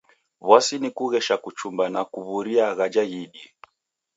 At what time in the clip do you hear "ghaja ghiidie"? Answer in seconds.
2.77-3.47